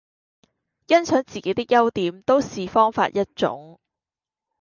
[0.87, 3.79] 欣賞自己的優點都是方法一種